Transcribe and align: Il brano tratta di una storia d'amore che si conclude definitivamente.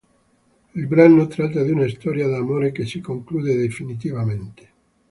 Il 0.73 0.87
brano 0.87 1.27
tratta 1.27 1.61
di 1.61 1.69
una 1.69 1.87
storia 1.87 2.25
d'amore 2.27 2.71
che 2.71 2.87
si 2.87 3.01
conclude 3.01 3.53
definitivamente. 3.55 4.69